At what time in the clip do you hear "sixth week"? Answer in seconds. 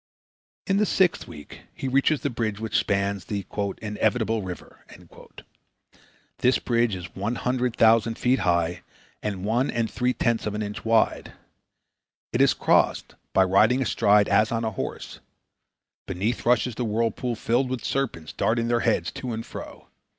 0.87-1.61